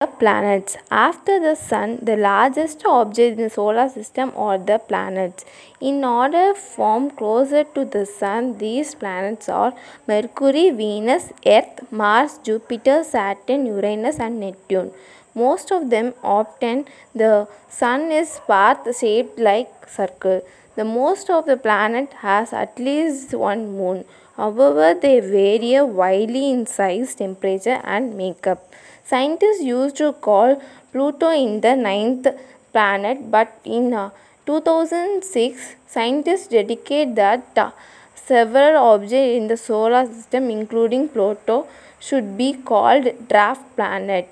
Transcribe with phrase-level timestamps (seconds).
[0.00, 0.76] The planets.
[0.92, 5.44] After the Sun, the largest object in the solar system are the planets.
[5.80, 9.72] In order form closer to the Sun, these planets are
[10.06, 14.92] Mercury, Venus, Earth, Mars, Jupiter, Saturn, Uranus, and Neptune.
[15.34, 20.42] Most of them often the Sun is path shaped like circle.
[20.76, 24.04] The most of the planet has at least one moon.
[24.38, 28.60] However, they vary widely in size, temperature, and makeup.
[29.04, 30.62] Scientists used to call
[30.92, 32.28] Pluto in the ninth
[32.72, 34.10] planet, but in uh,
[34.46, 37.70] 2006, scientists dedicate that uh,
[38.14, 41.66] several objects in the solar system, including Pluto,
[41.98, 44.28] should be called dwarf planet.